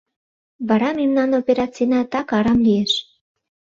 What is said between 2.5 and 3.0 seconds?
лиеш.